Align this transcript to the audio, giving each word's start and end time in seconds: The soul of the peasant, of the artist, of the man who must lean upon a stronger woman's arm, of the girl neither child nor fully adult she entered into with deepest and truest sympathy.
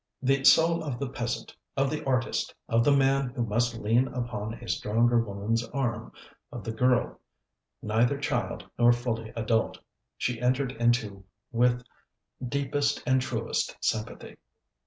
The 0.23 0.43
soul 0.45 0.81
of 0.83 0.97
the 0.97 1.09
peasant, 1.09 1.55
of 1.77 1.91
the 1.91 2.03
artist, 2.05 2.55
of 2.67 2.83
the 2.83 2.91
man 2.91 3.29
who 3.35 3.45
must 3.45 3.77
lean 3.77 4.07
upon 4.07 4.55
a 4.55 4.67
stronger 4.67 5.19
woman's 5.23 5.63
arm, 5.69 6.11
of 6.51 6.63
the 6.63 6.71
girl 6.71 7.19
neither 7.83 8.17
child 8.19 8.67
nor 8.79 8.93
fully 8.93 9.29
adult 9.35 9.77
she 10.17 10.41
entered 10.41 10.71
into 10.71 11.23
with 11.51 11.83
deepest 12.49 13.03
and 13.05 13.21
truest 13.21 13.77
sympathy. 13.79 14.37